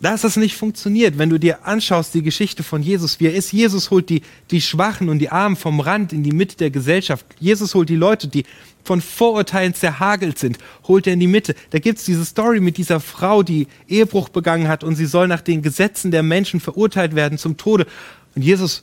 dass 0.05 0.21
das 0.21 0.37
nicht 0.37 0.57
funktioniert. 0.57 1.17
Wenn 1.17 1.31
du 1.31 1.39
dir 1.39 1.67
anschaust, 1.67 2.13
die 2.13 2.23
Geschichte 2.23 2.63
von 2.63 2.83
Jesus, 2.83 3.21
wie 3.21 3.27
er 3.27 3.35
ist, 3.35 3.53
Jesus 3.53 3.91
holt 3.91 4.11
die, 4.11 4.23
die 4.51 4.61
Schwachen 4.61 5.09
und 5.09 5.19
die 5.19 5.31
Armen 5.31 5.57
vom 5.57 5.81
Rand 5.81 6.13
in 6.13 6.23
die 6.23 6.33
Mitte 6.33 6.57
der 6.57 6.71
Gesellschaft. 6.71 7.25
Jesus 7.41 7.75
holt 7.75 7.89
die 7.89 7.97
Leute, 7.97 8.29
die 8.29 8.45
von 8.85 9.01
Vorurteilen 9.01 9.73
zerhagelt 9.73 10.39
sind, 10.39 10.59
holt 10.87 11.07
er 11.07 11.15
in 11.15 11.21
die 11.21 11.27
Mitte. 11.27 11.55
Da 11.71 11.79
gibt's 11.79 12.05
diese 12.05 12.27
Story 12.27 12.61
mit 12.61 12.77
dieser 12.77 13.01
Frau, 13.01 13.43
die 13.43 13.67
Ehebruch 13.89 14.29
begangen 14.29 14.69
hat 14.69 14.85
und 14.85 14.95
sie 14.95 15.07
soll 15.07 15.27
nach 15.27 15.41
den 15.41 15.63
Gesetzen 15.63 16.11
der 16.11 16.23
Menschen 16.23 16.61
verurteilt 16.61 17.15
werden 17.15 17.39
zum 17.39 17.57
Tode. 17.57 17.87
Und 18.35 18.43
Jesus 18.43 18.83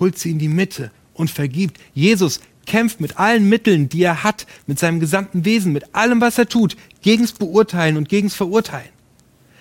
holt 0.00 0.18
sie 0.18 0.30
in 0.30 0.38
die 0.38 0.48
Mitte 0.48 0.90
und 1.12 1.30
vergibt. 1.30 1.78
Jesus 1.92 2.40
kämpft 2.64 3.02
mit 3.02 3.18
allen 3.18 3.50
Mitteln, 3.50 3.90
die 3.90 4.02
er 4.02 4.24
hat, 4.24 4.46
mit 4.66 4.78
seinem 4.78 4.98
gesamten 4.98 5.44
Wesen, 5.44 5.74
mit 5.74 5.94
allem, 5.94 6.22
was 6.22 6.38
er 6.38 6.48
tut, 6.48 6.76
gegens 7.02 7.32
Beurteilen 7.32 7.98
und 7.98 8.08
gegens 8.08 8.34
Verurteilen. 8.34 8.93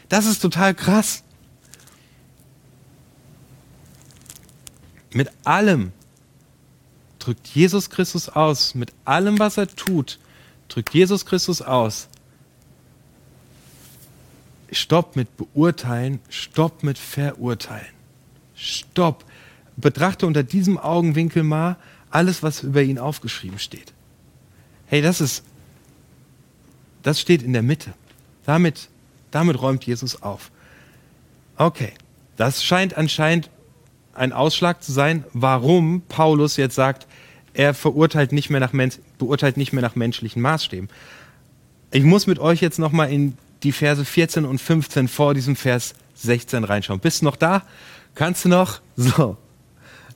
Das 0.09 0.25
ist 0.25 0.39
total 0.39 0.73
krass. 0.73 1.23
Mit 5.11 5.29
allem, 5.43 5.91
drückt 7.19 7.47
Jesus 7.47 7.89
Christus 7.89 8.29
aus, 8.29 8.75
mit 8.75 8.91
allem, 9.05 9.39
was 9.39 9.57
er 9.57 9.67
tut, 9.67 10.19
drückt 10.67 10.93
Jesus 10.93 11.25
Christus 11.25 11.61
aus. 11.61 12.07
Stopp 14.71 15.15
mit 15.15 15.37
beurteilen, 15.37 16.19
stopp 16.29 16.83
mit 16.83 16.97
verurteilen. 16.97 17.93
Stopp. 18.55 19.23
Betrachte 19.75 20.25
unter 20.27 20.43
diesem 20.43 20.77
Augenwinkel 20.77 21.43
mal 21.43 21.77
alles, 22.09 22.43
was 22.43 22.63
über 22.63 22.81
ihn 22.81 22.99
aufgeschrieben 22.99 23.59
steht. 23.59 23.93
Hey, 24.87 25.01
das 25.01 25.21
ist, 25.21 25.43
das 27.01 27.19
steht 27.19 27.41
in 27.41 27.53
der 27.53 27.63
Mitte. 27.63 27.93
Damit, 28.45 28.89
damit 29.33 29.61
räumt 29.61 29.85
Jesus 29.85 30.21
auf. 30.21 30.51
Okay, 31.57 31.93
das 32.35 32.63
scheint 32.63 32.97
anscheinend 32.97 33.49
ein 34.13 34.31
Ausschlag 34.31 34.83
zu 34.83 34.91
sein, 34.91 35.23
warum 35.33 36.01
Paulus 36.07 36.57
jetzt 36.57 36.75
sagt, 36.75 37.07
er 37.53 37.73
verurteilt 37.73 38.31
nicht 38.31 38.49
mehr 38.49 38.59
nach, 38.59 38.73
beurteilt 39.17 39.57
nicht 39.57 39.73
mehr 39.73 39.81
nach 39.81 39.95
menschlichen 39.95 40.41
Maßstäben. 40.41 40.89
Ich 41.91 42.03
muss 42.03 42.27
mit 42.27 42.39
euch 42.39 42.61
jetzt 42.61 42.79
nochmal 42.79 43.11
in 43.11 43.37
die 43.61 43.71
Verse 43.71 44.03
14 44.03 44.45
und 44.45 44.59
15 44.59 45.07
vor 45.07 45.33
diesem 45.33 45.55
Vers 45.55 45.93
16 46.15 46.63
reinschauen. 46.63 46.99
Bist 46.99 47.21
du 47.21 47.25
noch 47.25 47.35
da? 47.35 47.63
Kannst 48.15 48.45
du 48.45 48.49
noch? 48.49 48.81
So, 48.95 49.37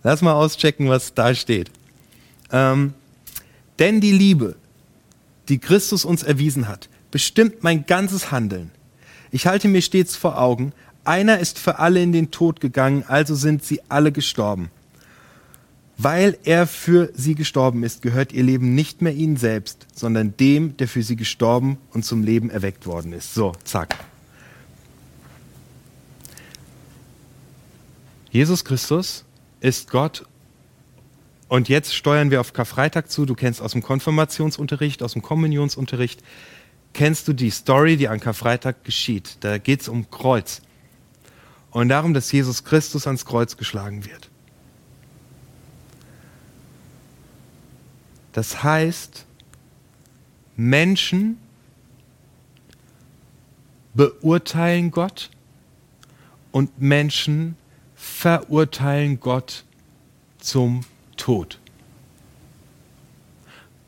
lass 0.04 0.22
mal 0.22 0.34
auschecken, 0.34 0.88
was 0.88 1.16
da 1.16 1.34
steht. 1.34 1.72
Ähm, 2.52 2.94
denn 3.80 4.02
die 4.02 4.12
Liebe, 4.12 4.56
die 5.50 5.58
Christus 5.58 6.06
uns 6.06 6.22
erwiesen 6.22 6.68
hat, 6.68 6.90
bestimmt 7.10 7.64
mein 7.64 7.88
ganzes 7.88 8.32
Handeln. 8.32 8.72
Ich 9.32 9.48
halte 9.48 9.68
mir 9.68 9.82
stets 9.82 10.16
vor 10.16 10.40
Augen, 10.40 10.74
einer 11.04 11.40
ist 11.40 11.58
für 11.58 11.80
alle 11.80 12.02
in 12.02 12.12
den 12.12 12.32
Tod 12.32 12.60
gegangen, 12.60 13.04
also 13.08 13.34
sind 13.36 13.64
sie 13.64 13.82
alle 13.90 14.12
gestorben. 14.12 14.70
Weil 15.98 16.38
er 16.44 16.68
für 16.68 17.12
sie 17.16 17.34
gestorben 17.34 17.84
ist, 17.84 18.02
gehört 18.02 18.32
ihr 18.32 18.44
Leben 18.44 18.76
nicht 18.76 19.02
mehr 19.02 19.14
ihnen 19.14 19.38
selbst, 19.38 19.88
sondern 19.96 20.36
dem, 20.38 20.78
der 20.78 20.88
für 20.88 21.02
sie 21.02 21.16
gestorben 21.16 21.78
und 21.92 22.06
zum 22.06 22.24
Leben 22.24 22.50
erweckt 22.50 22.86
worden 22.86 23.14
ist. 23.14 23.34
So, 23.34 23.54
zack. 23.64 23.96
Jesus 28.30 28.64
Christus 28.64 29.24
ist 29.62 29.90
Gott 29.90 30.26
und 31.48 31.70
jetzt 31.70 31.96
steuern 31.96 32.30
wir 32.30 32.42
auf 32.42 32.54
Karfreitag 32.54 33.10
zu. 33.10 33.26
Du 33.26 33.34
kennst 33.34 33.62
aus 33.62 33.72
dem 33.72 33.82
Konfirmationsunterricht, 33.82 35.02
aus 35.02 35.14
dem 35.14 35.22
Kommunionsunterricht, 35.22 36.22
kennst 36.98 37.28
du 37.28 37.34
die 37.34 37.52
Story, 37.52 37.96
die 37.96 38.08
an 38.08 38.20
Karfreitag 38.20 38.84
geschieht. 38.84 39.38
Da 39.42 39.60
geht 39.60 39.82
es 39.82 39.88
um 39.88 40.10
Kreuz 40.10 40.64
und 41.70 41.90
darum, 41.90 42.16
dass 42.16 42.32
Jesus 42.32 42.64
Christus 42.64 43.06
ans 43.06 43.24
Kreuz 43.24 43.56
geschlagen 43.56 44.04
wird. 44.04 44.30
Das 48.34 48.64
heißt, 48.64 49.26
Menschen 50.56 51.38
beurteilen 53.94 54.90
Gott 54.90 55.30
und 56.52 56.82
Menschen 56.82 57.58
verurteilen 57.96 59.20
Gott 59.20 59.66
zum 60.40 60.84
Tod. 61.16 61.60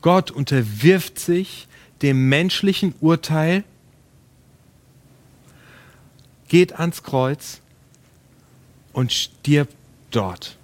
Gott 0.00 0.30
unterwirft 0.30 1.18
sich 1.18 1.66
dem 2.02 2.28
menschlichen 2.28 2.94
Urteil, 3.00 3.64
geht 6.48 6.78
ans 6.78 7.02
Kreuz 7.02 7.60
und 8.92 9.12
stirbt 9.12 9.74
dort. 10.10 10.56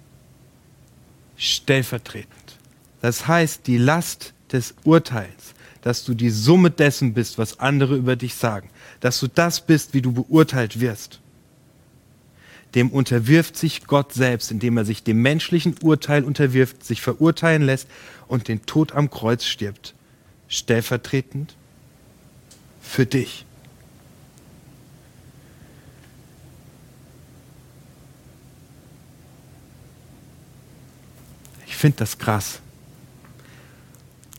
Stellvertretend. 1.37 2.57
Das 3.01 3.27
heißt, 3.27 3.67
die 3.67 3.77
Last 3.77 4.33
des 4.51 4.75
Urteils, 4.83 5.53
dass 5.81 6.03
du 6.03 6.13
die 6.13 6.31
Summe 6.31 6.71
dessen 6.71 7.13
bist, 7.13 7.37
was 7.37 7.59
andere 7.59 7.95
über 7.95 8.15
dich 8.15 8.35
sagen, 8.35 8.69
dass 8.99 9.19
du 9.19 9.27
das 9.27 9.65
bist, 9.65 9.93
wie 9.93 10.01
du 10.01 10.11
beurteilt 10.11 10.79
wirst, 10.79 11.21
dem 12.75 12.89
unterwirft 12.89 13.55
sich 13.55 13.85
Gott 13.85 14.13
selbst, 14.13 14.51
indem 14.51 14.77
er 14.77 14.85
sich 14.85 15.03
dem 15.03 15.21
menschlichen 15.21 15.75
Urteil 15.81 16.23
unterwirft, 16.23 16.83
sich 16.83 17.01
verurteilen 17.01 17.61
lässt 17.61 17.87
und 18.27 18.47
den 18.47 18.65
Tod 18.65 18.93
am 18.93 19.09
Kreuz 19.09 19.45
stirbt. 19.45 19.93
Stellvertretend 20.47 21.55
für 22.81 23.05
dich. 23.05 23.45
finde 31.77 31.97
das 31.97 32.17
krass, 32.17 32.59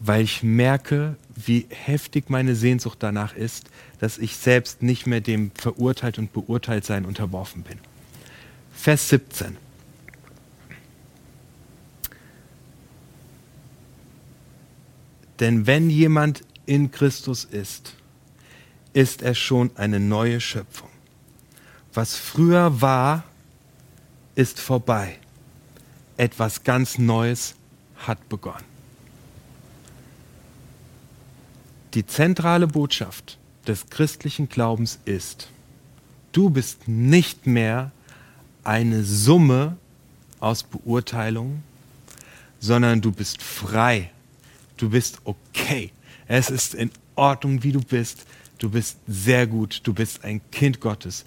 weil 0.01 0.23
ich 0.23 0.43
merke, 0.43 1.17
wie 1.35 1.67
heftig 1.71 2.29
meine 2.29 2.55
Sehnsucht 2.55 2.99
danach 3.01 3.35
ist, 3.35 3.71
dass 4.01 4.19
ich 4.19 4.37
selbst 4.37 4.83
nicht 4.83 5.07
mehr 5.07 5.21
dem 5.21 5.51
verurteilt 5.55 6.19
und 6.19 6.33
beurteilt 6.33 6.85
sein 6.85 7.05
unterworfen 7.07 7.63
bin. 7.63 7.79
Vers 8.73 9.09
17. 9.09 9.57
Denn 15.41 15.67
wenn 15.67 15.91
jemand 15.91 16.43
in 16.67 16.91
Christus 16.91 17.45
ist, 17.45 17.95
ist 18.93 19.23
er 19.23 19.35
schon 19.35 19.71
eine 19.77 20.01
neue 20.01 20.41
Schöpfung. 20.41 20.89
Was 21.95 22.17
früher 22.17 22.81
war, 22.81 23.25
ist 24.35 24.61
vorbei. 24.61 25.19
Etwas 26.17 26.65
ganz 26.65 26.99
Neues 26.99 27.55
hat 27.97 28.29
begonnen. 28.29 28.65
Die 31.95 32.07
zentrale 32.07 32.67
Botschaft 32.67 33.39
des 33.67 33.89
christlichen 33.89 34.49
Glaubens 34.49 34.99
ist, 35.05 35.49
du 36.33 36.51
bist 36.51 36.87
nicht 36.87 37.47
mehr 37.47 37.93
eine 38.65 39.05
Summe 39.05 39.77
aus 40.39 40.63
Beurteilungen, 40.63 41.63
sondern 42.61 43.01
du 43.01 43.11
bist 43.11 43.43
frei. 43.43 44.11
Du 44.79 44.91
bist 44.91 45.19
okay. 45.25 45.91
Es 46.27 46.51
ist 46.51 46.75
in 46.75 46.91
Ordnung, 47.15 47.63
wie 47.63 47.73
du 47.73 47.81
bist. 47.81 48.25
Du 48.59 48.71
bist 48.71 48.99
sehr 49.07 49.47
gut. 49.47 49.81
Du 49.85 49.93
bist 49.93 50.25
ein 50.25 50.41
Kind 50.51 50.81
Gottes 50.81 51.25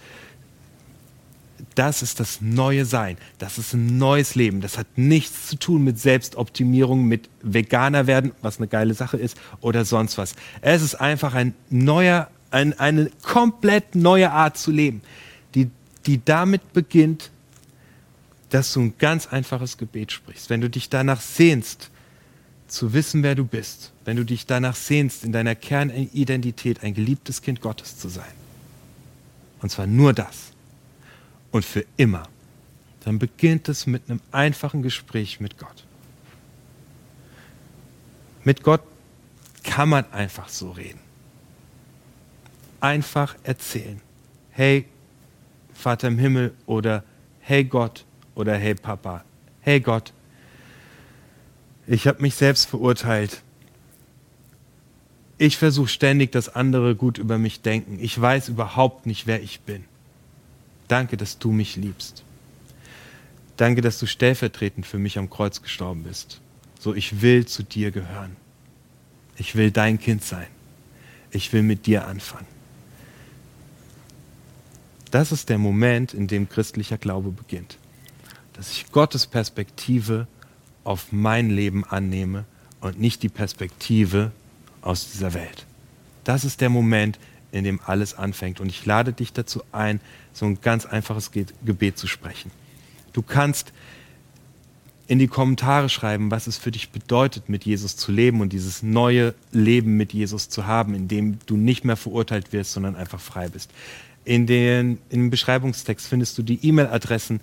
das 1.75 2.01
ist 2.01 2.20
das 2.20 2.41
neue 2.41 2.86
Sein. 2.86 3.17
Das 3.38 3.58
ist 3.58 3.74
ein 3.74 3.98
neues 3.98 4.36
Leben. 4.36 4.62
Das 4.62 4.77
hat 4.77 4.88
nichts 4.96 5.48
zu 5.48 5.58
tun 5.58 5.84
mit 5.84 6.00
Selbstoptimierung, 6.00 7.05
mit 7.05 7.29
Veganer 7.41 8.08
werden, 8.08 8.31
was 8.41 8.58
eine 8.58 8.67
geile 8.67 8.93
Sache 8.93 9.17
ist, 9.17 9.38
oder 9.62 9.86
sonst 9.86 10.17
was. 10.17 10.36
Es 10.62 10.81
ist 10.81 10.96
einfach 10.96 11.34
ein 11.34 11.53
neuer, 11.70 12.29
ein, 12.50 12.77
eine 12.79 13.10
komplett 13.22 13.96
neue 13.96 14.31
Art 14.31 14.58
zu 14.58 14.72
leben, 14.72 15.01
die, 15.55 15.70
die 16.05 16.24
damit 16.24 16.74
beginnt, 16.74 17.31
dass 18.50 18.74
du 18.74 18.81
ein 18.81 18.93
ganz 18.98 19.27
einfaches 19.27 19.77
Gebet 19.77 20.12
sprichst. 20.12 20.50
Wenn 20.50 20.62
du 20.62 20.70
dich 20.70 20.89
danach 20.89 21.22
sehnst, 21.22 21.89
zu 22.72 22.94
wissen, 22.94 23.22
wer 23.22 23.36
du 23.36 23.46
bist, 23.46 23.92
wenn 24.06 24.16
du 24.16 24.24
dich 24.24 24.46
danach 24.46 24.75
sehnst, 24.75 25.25
in 25.25 25.34
deiner 25.34 25.56
Kernidentität 25.56 26.84
ein 26.84 26.94
geliebtes 26.94 27.42
Kind 27.42 27.60
Gottes 27.60 27.98
zu 27.98 28.08
sein. 28.08 28.32
Und 29.62 29.70
zwar 29.70 29.88
nur 29.88 30.13
das 30.13 30.54
und 31.51 31.66
für 31.66 31.86
immer, 31.98 32.24
dann 33.04 33.20
beginnt 33.20 33.68
es 33.68 33.88
mit 33.88 34.10
einem 34.10 34.22
einfachen 34.32 34.84
Gespräch 34.84 35.42
mit 35.42 35.58
Gott. 35.58 35.86
Mit 38.46 38.63
Gott 38.63 38.82
kann 39.63 39.90
man 39.90 40.10
einfach 40.12 40.48
so 40.48 40.72
reden. 40.72 41.00
Einfach 42.80 43.36
erzählen. 43.44 44.00
Hey, 44.51 44.86
Vater 45.74 46.08
im 46.08 46.18
Himmel 46.18 46.54
oder 46.66 47.04
Hey 47.42 47.66
Gott 47.66 48.06
oder 48.34 48.56
Hey 48.56 48.75
Papa. 48.75 49.25
Hey 49.60 49.82
Gott, 49.82 50.13
ich 51.91 52.07
habe 52.07 52.21
mich 52.21 52.36
selbst 52.36 52.69
verurteilt. 52.69 53.41
Ich 55.38 55.57
versuche 55.57 55.89
ständig, 55.89 56.31
dass 56.31 56.48
andere 56.48 56.95
gut 56.95 57.17
über 57.17 57.38
mich 57.38 57.62
denken. 57.62 57.98
Ich 58.00 58.19
weiß 58.19 58.48
überhaupt 58.48 59.05
nicht, 59.05 59.27
wer 59.27 59.41
ich 59.41 59.60
bin. 59.62 59.83
Danke, 60.88 61.17
dass 61.17 61.38
du 61.38 61.51
mich 61.51 61.75
liebst. 61.75 62.24
Danke, 63.57 63.81
dass 63.81 64.00
du 64.00 64.05
stellvertretend 64.05 64.86
für 64.86 65.00
mich 65.00 65.17
am 65.17 65.29
Kreuz 65.29 65.62
gestorben 65.62 66.03
bist. 66.03 66.39
So, 66.79 66.95
ich 66.95 67.21
will 67.21 67.45
zu 67.45 67.62
dir 67.62 67.91
gehören. 67.91 68.38
Ich 69.36 69.55
will 69.55 69.71
dein 69.71 70.00
Kind 70.00 70.24
sein. 70.24 70.48
Ich 71.31 71.51
will 71.51 71.63
mit 71.63 71.87
dir 71.87 72.07
anfangen. 72.07 72.48
Das 75.11 75.33
ist 75.33 75.50
der 75.50 75.57
Moment, 75.57 76.13
in 76.13 76.27
dem 76.27 76.48
christlicher 76.48 76.98
Glaube 76.98 77.31
beginnt. 77.31 77.77
Dass 78.53 78.72
ich 78.72 78.92
Gottes 78.94 79.27
Perspektive 79.27 80.27
auf 80.83 81.11
mein 81.11 81.50
Leben 81.50 81.83
annehme 81.83 82.46
und 82.79 83.00
nicht 83.00 83.24
die 83.24 83.29
Perspektive 83.29 84.31
aus 84.81 85.11
dieser 85.11 85.33
Welt. 85.33 85.65
Das 86.24 86.44
ist 86.44 86.61
der 86.61 86.70
Moment, 86.70 87.20
in 87.51 87.63
dem 87.63 87.79
alles 87.85 88.13
anfängt. 88.13 88.59
Und 88.59 88.70
ich 88.70 88.85
lade 88.85 89.13
dich 89.13 89.33
dazu 89.33 89.61
ein, 89.72 90.00
so 90.33 90.46
ein 90.46 90.59
ganz 90.61 90.85
einfaches 90.85 91.31
Gebet 91.31 91.98
zu 91.98 92.07
sprechen. 92.07 92.51
Du 93.13 93.22
kannst 93.22 93.74
in 95.07 95.20
die 95.20 95.27
Kommentare 95.27 95.89
schreiben, 95.89 96.31
was 96.31 96.48
es 96.48 96.57
für 96.57 96.72
dich 96.72 96.91
bedeutet, 96.91 97.50
mit 97.50 97.65
Jesus 97.65 97.98
zu 97.98 98.11
leben 98.13 98.39
und 98.39 98.53
dieses 98.53 98.81
neue 98.81 99.33
Leben 99.51 99.98
mit 99.98 100.13
Jesus 100.13 100.48
zu 100.48 100.67
haben, 100.67 100.94
in 100.94 101.09
dem 101.09 101.39
du 101.46 101.57
nicht 101.57 101.83
mehr 101.83 101.98
verurteilt 101.98 102.53
wirst, 102.53 102.72
sondern 102.72 102.96
einfach 102.96 103.20
frei 103.20 103.50
bist. 103.50 103.72
In 104.24 104.48
den, 104.48 105.00
Im 105.09 105.29
Beschreibungstext 105.29 106.07
findest 106.07 106.37
du 106.37 106.44
die 106.44 106.65
E-Mail-Adressen 106.65 107.41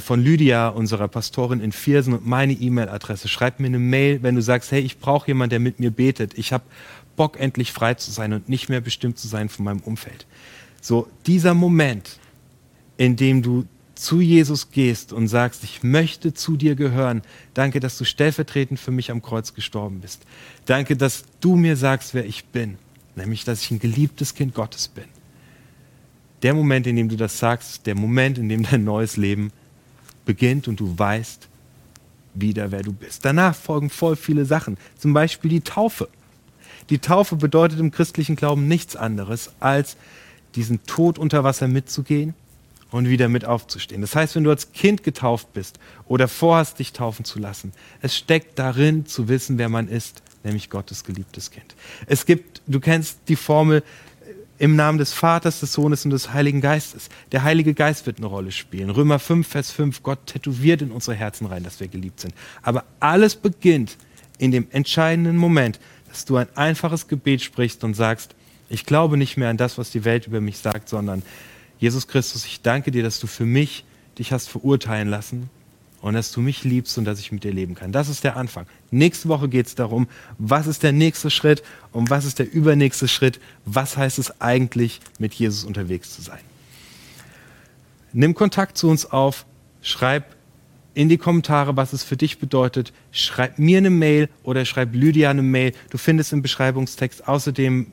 von 0.00 0.22
Lydia, 0.22 0.68
unserer 0.68 1.08
Pastorin 1.08 1.60
in 1.60 1.72
Viersen 1.72 2.14
und 2.14 2.26
meine 2.26 2.54
E-Mail-Adresse. 2.54 3.28
Schreib 3.28 3.60
mir 3.60 3.66
eine 3.66 3.78
Mail, 3.78 4.22
wenn 4.22 4.34
du 4.34 4.40
sagst, 4.40 4.72
hey, 4.72 4.80
ich 4.80 4.98
brauche 4.98 5.26
jemanden, 5.26 5.50
der 5.50 5.60
mit 5.60 5.78
mir 5.78 5.90
betet. 5.90 6.38
Ich 6.38 6.52
habe 6.52 6.64
Bock, 7.16 7.38
endlich 7.38 7.72
frei 7.72 7.94
zu 7.94 8.10
sein 8.10 8.32
und 8.32 8.48
nicht 8.48 8.68
mehr 8.68 8.80
bestimmt 8.80 9.18
zu 9.18 9.28
sein 9.28 9.48
von 9.48 9.64
meinem 9.64 9.80
Umfeld. 9.80 10.26
So, 10.80 11.08
dieser 11.26 11.54
Moment, 11.54 12.18
in 12.96 13.16
dem 13.16 13.42
du 13.42 13.66
zu 13.94 14.20
Jesus 14.20 14.70
gehst 14.70 15.12
und 15.12 15.28
sagst, 15.28 15.64
ich 15.64 15.82
möchte 15.82 16.34
zu 16.34 16.56
dir 16.56 16.74
gehören. 16.74 17.22
Danke, 17.54 17.80
dass 17.80 17.96
du 17.96 18.04
stellvertretend 18.04 18.80
für 18.80 18.90
mich 18.90 19.10
am 19.10 19.22
Kreuz 19.22 19.54
gestorben 19.54 20.00
bist. 20.00 20.24
Danke, 20.66 20.96
dass 20.96 21.24
du 21.40 21.56
mir 21.56 21.76
sagst, 21.76 22.14
wer 22.14 22.26
ich 22.26 22.44
bin, 22.46 22.76
nämlich, 23.16 23.44
dass 23.44 23.62
ich 23.62 23.70
ein 23.70 23.78
geliebtes 23.78 24.34
Kind 24.34 24.54
Gottes 24.54 24.88
bin. 24.88 25.04
Der 26.42 26.54
Moment, 26.54 26.86
in 26.86 26.96
dem 26.96 27.08
du 27.08 27.16
das 27.16 27.38
sagst, 27.38 27.86
der 27.86 27.94
Moment, 27.94 28.36
in 28.36 28.48
dem 28.48 28.64
dein 28.64 28.84
neues 28.84 29.16
Leben 29.16 29.52
beginnt 30.24 30.68
und 30.68 30.80
du 30.80 30.98
weißt 30.98 31.48
wieder, 32.34 32.70
wer 32.72 32.82
du 32.82 32.92
bist. 32.92 33.24
Danach 33.24 33.54
folgen 33.54 33.90
voll 33.90 34.16
viele 34.16 34.44
Sachen, 34.44 34.76
zum 34.98 35.12
Beispiel 35.12 35.50
die 35.50 35.60
Taufe. 35.60 36.08
Die 36.90 36.98
Taufe 36.98 37.36
bedeutet 37.36 37.78
im 37.78 37.90
christlichen 37.90 38.36
Glauben 38.36 38.68
nichts 38.68 38.96
anderes, 38.96 39.52
als 39.60 39.96
diesen 40.54 40.84
Tod 40.84 41.18
unter 41.18 41.44
Wasser 41.44 41.68
mitzugehen 41.68 42.34
und 42.90 43.08
wieder 43.08 43.28
mit 43.28 43.44
aufzustehen. 43.44 44.02
Das 44.02 44.14
heißt, 44.14 44.36
wenn 44.36 44.44
du 44.44 44.50
als 44.50 44.72
Kind 44.72 45.02
getauft 45.02 45.52
bist 45.52 45.78
oder 46.06 46.28
vorhast, 46.28 46.78
dich 46.78 46.92
taufen 46.92 47.24
zu 47.24 47.38
lassen, 47.38 47.72
es 48.02 48.16
steckt 48.16 48.58
darin 48.58 49.06
zu 49.06 49.28
wissen, 49.28 49.58
wer 49.58 49.68
man 49.68 49.88
ist, 49.88 50.22
nämlich 50.44 50.70
Gottes 50.70 51.04
geliebtes 51.04 51.50
Kind. 51.50 51.74
Es 52.06 52.26
gibt, 52.26 52.62
du 52.66 52.80
kennst 52.80 53.20
die 53.28 53.36
Formel 53.36 53.82
im 54.58 54.76
Namen 54.76 54.98
des 54.98 55.12
Vaters, 55.12 55.60
des 55.60 55.72
Sohnes 55.72 56.04
und 56.04 56.10
des 56.10 56.32
Heiligen 56.32 56.60
Geistes. 56.60 57.08
Der 57.32 57.42
Heilige 57.42 57.74
Geist 57.74 58.06
wird 58.06 58.18
eine 58.18 58.26
Rolle 58.26 58.52
spielen. 58.52 58.90
Römer 58.90 59.18
5, 59.18 59.46
Vers 59.46 59.70
5, 59.70 60.02
Gott 60.02 60.26
tätowiert 60.26 60.82
in 60.82 60.92
unsere 60.92 61.16
Herzen 61.16 61.46
rein, 61.46 61.64
dass 61.64 61.80
wir 61.80 61.88
geliebt 61.88 62.20
sind. 62.20 62.34
Aber 62.62 62.84
alles 63.00 63.34
beginnt 63.36 63.96
in 64.38 64.52
dem 64.52 64.66
entscheidenden 64.70 65.36
Moment, 65.36 65.80
dass 66.08 66.24
du 66.24 66.36
ein 66.36 66.48
einfaches 66.54 67.08
Gebet 67.08 67.42
sprichst 67.42 67.82
und 67.84 67.94
sagst, 67.94 68.34
ich 68.68 68.86
glaube 68.86 69.16
nicht 69.16 69.36
mehr 69.36 69.50
an 69.50 69.56
das, 69.56 69.78
was 69.78 69.90
die 69.90 70.04
Welt 70.04 70.26
über 70.26 70.40
mich 70.40 70.58
sagt, 70.58 70.88
sondern 70.88 71.22
Jesus 71.78 72.06
Christus, 72.06 72.46
ich 72.46 72.62
danke 72.62 72.90
dir, 72.90 73.02
dass 73.02 73.18
du 73.18 73.26
für 73.26 73.44
mich 73.44 73.84
dich 74.18 74.32
hast 74.32 74.48
verurteilen 74.48 75.08
lassen 75.08 75.50
und 76.04 76.12
dass 76.12 76.32
du 76.32 76.42
mich 76.42 76.64
liebst 76.64 76.98
und 76.98 77.06
dass 77.06 77.18
ich 77.18 77.32
mit 77.32 77.44
dir 77.44 77.52
leben 77.52 77.74
kann. 77.74 77.90
Das 77.90 78.10
ist 78.10 78.24
der 78.24 78.36
Anfang. 78.36 78.66
Nächste 78.90 79.30
Woche 79.30 79.48
geht 79.48 79.68
es 79.68 79.74
darum, 79.74 80.06
was 80.36 80.66
ist 80.66 80.82
der 80.82 80.92
nächste 80.92 81.30
Schritt 81.30 81.62
und 81.92 82.10
was 82.10 82.26
ist 82.26 82.38
der 82.38 82.52
übernächste 82.52 83.08
Schritt. 83.08 83.40
Was 83.64 83.96
heißt 83.96 84.18
es 84.18 84.38
eigentlich, 84.38 85.00
mit 85.18 85.32
Jesus 85.32 85.64
unterwegs 85.64 86.14
zu 86.14 86.20
sein? 86.20 86.40
Nimm 88.12 88.34
Kontakt 88.34 88.76
zu 88.76 88.90
uns 88.90 89.06
auf, 89.06 89.46
schreib 89.80 90.33
in 90.94 91.08
die 91.08 91.18
Kommentare, 91.18 91.76
was 91.76 91.92
es 91.92 92.04
für 92.04 92.16
dich 92.16 92.38
bedeutet. 92.38 92.92
Schreib 93.10 93.58
mir 93.58 93.78
eine 93.78 93.90
Mail 93.90 94.28
oder 94.44 94.64
schreib 94.64 94.94
Lydia 94.94 95.30
eine 95.30 95.42
Mail. 95.42 95.72
Du 95.90 95.98
findest 95.98 96.32
im 96.32 96.40
Beschreibungstext 96.40 97.26
außerdem 97.26 97.86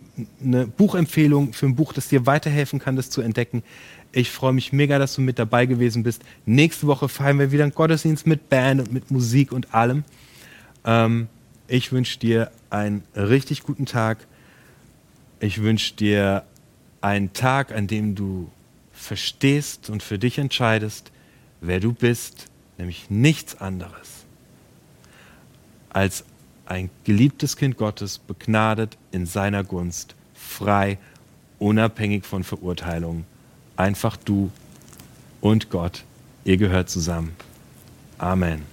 eine 0.44 0.68
Buchempfehlung 0.68 1.54
für 1.54 1.66
ein 1.66 1.76
Buch, 1.76 1.94
das 1.94 2.08
dir 2.08 2.26
weiterhelfen 2.28 2.80
kann, 2.80 2.96
das 2.96 3.10
zu 3.10 3.22
entdecken. 3.22 3.64
Ich 4.12 4.30
freue 4.30 4.54
mich 4.54 4.72
mega, 4.72 5.00
dass 5.00 5.16
du 5.16 5.22
mit 5.22 5.40
dabei 5.40 5.66
gewesen 5.66 6.04
bist. 6.04 6.22
Nächste 6.46 6.86
Woche 6.86 7.10
feiern 7.10 7.40
wir 7.40 7.52
wieder 7.52 7.64
einen 7.64 7.74
Gottesdienst 7.74 8.28
mit 8.28 8.50
Band 8.50 8.82
und 8.82 8.94
mit 8.94 9.10
Musik 9.10 9.52
und 9.52 9.74
allem. 9.74 10.04
Ähm, 10.86 11.28
ich 11.68 11.92
wünsche 11.92 12.20
dir 12.20 12.52
einen 12.70 13.04
richtig 13.16 13.64
guten 13.64 13.86
Tag. 13.86 14.28
Ich 15.40 15.62
wünsche 15.62 15.96
dir 15.96 16.44
einen 17.00 17.34
Tag, 17.34 17.72
an 17.72 17.88
dem 17.88 18.14
du 18.14 18.52
verstehst 18.92 19.90
und 19.90 20.04
für 20.04 20.20
dich 20.20 20.38
entscheidest, 20.38 21.12
wer 21.62 21.80
du 21.80 21.94
bist 21.94 22.52
nämlich 22.78 23.10
nichts 23.10 23.60
anderes 23.60 24.26
als 25.94 26.24
ein 26.66 26.90
geliebtes 27.04 27.58
Kind 27.58 27.78
Gottes, 27.78 28.18
begnadet 28.18 28.98
in 29.12 29.26
seiner 29.26 29.64
Gunst, 29.64 30.16
frei, 30.34 30.98
unabhängig 31.60 32.26
von 32.26 32.44
Verurteilung. 32.44 33.26
Einfach 33.76 34.16
du 34.18 34.52
und 35.42 35.70
Gott, 35.70 36.04
ihr 36.46 36.58
gehört 36.58 36.90
zusammen. 36.90 37.36
Amen. 38.18 38.71